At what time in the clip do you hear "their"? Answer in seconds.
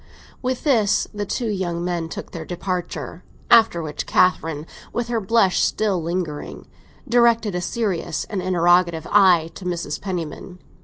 2.31-2.43